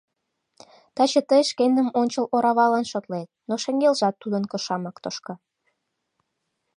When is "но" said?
3.47-3.53